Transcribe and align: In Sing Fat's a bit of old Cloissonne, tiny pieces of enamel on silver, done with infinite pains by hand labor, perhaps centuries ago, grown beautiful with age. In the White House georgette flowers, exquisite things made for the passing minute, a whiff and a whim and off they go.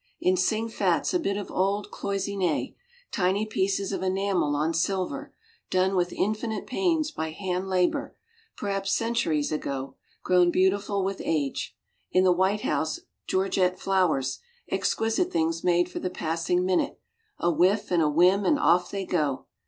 In 0.19 0.35
Sing 0.35 0.67
Fat's 0.67 1.13
a 1.13 1.19
bit 1.19 1.37
of 1.37 1.51
old 1.51 1.91
Cloissonne, 1.91 2.73
tiny 3.11 3.45
pieces 3.45 3.91
of 3.91 4.01
enamel 4.01 4.55
on 4.55 4.73
silver, 4.73 5.31
done 5.69 5.95
with 5.95 6.11
infinite 6.11 6.65
pains 6.65 7.11
by 7.11 7.29
hand 7.29 7.67
labor, 7.69 8.15
perhaps 8.57 8.91
centuries 8.95 9.51
ago, 9.51 9.93
grown 10.23 10.49
beautiful 10.49 11.03
with 11.05 11.21
age. 11.23 11.77
In 12.11 12.23
the 12.23 12.31
White 12.31 12.61
House 12.61 13.01
georgette 13.27 13.79
flowers, 13.79 14.39
exquisite 14.71 15.31
things 15.31 15.63
made 15.63 15.87
for 15.87 15.99
the 15.99 16.09
passing 16.09 16.65
minute, 16.65 16.99
a 17.37 17.51
whiff 17.51 17.91
and 17.91 18.01
a 18.01 18.09
whim 18.09 18.43
and 18.43 18.57
off 18.57 18.89
they 18.89 19.05
go. 19.05 19.45